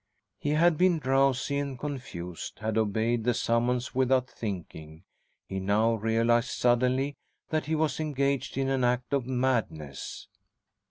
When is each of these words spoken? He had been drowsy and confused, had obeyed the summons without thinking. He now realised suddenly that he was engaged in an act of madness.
He 0.39 0.49
had 0.53 0.79
been 0.79 0.97
drowsy 0.97 1.59
and 1.59 1.77
confused, 1.77 2.57
had 2.57 2.75
obeyed 2.75 3.23
the 3.23 3.35
summons 3.35 3.93
without 3.93 4.27
thinking. 4.27 5.03
He 5.47 5.59
now 5.59 5.93
realised 5.93 6.49
suddenly 6.49 7.13
that 7.49 7.67
he 7.67 7.75
was 7.75 7.99
engaged 7.99 8.57
in 8.57 8.67
an 8.67 8.83
act 8.83 9.13
of 9.13 9.27
madness. 9.27 10.27